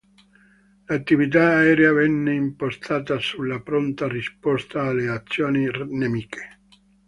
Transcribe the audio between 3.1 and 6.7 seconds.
sulla pronta risposta alle azioni nemiche.